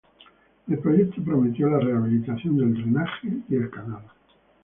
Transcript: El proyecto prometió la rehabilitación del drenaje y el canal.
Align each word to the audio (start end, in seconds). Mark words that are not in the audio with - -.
El 0.67 0.79
proyecto 0.79 1.21
prometió 1.23 1.69
la 1.69 1.77
rehabilitación 1.77 2.57
del 2.57 2.73
drenaje 2.73 3.37
y 3.47 3.55
el 3.55 3.69
canal. 3.69 4.01